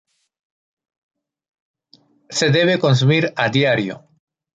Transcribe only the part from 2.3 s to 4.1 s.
Se debe consumir a diario.